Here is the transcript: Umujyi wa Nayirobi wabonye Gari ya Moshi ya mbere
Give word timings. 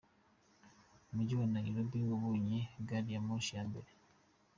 Umujyi 1.09 1.33
wa 1.39 1.45
Nayirobi 1.53 1.99
wabonye 2.09 2.59
Gari 2.87 3.09
ya 3.13 3.21
Moshi 3.27 3.51
ya 3.57 3.63
mbere 3.69 3.89